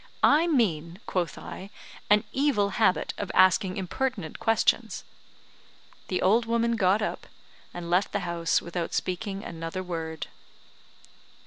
[0.23, 1.69] "I mean," quoth I,
[2.09, 5.03] "an evil habit of asking impertinent questions."
[6.07, 7.27] The old woman got up,
[7.71, 10.25] and left the house without speaking another word.